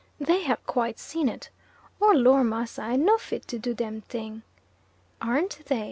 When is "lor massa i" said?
2.15-2.95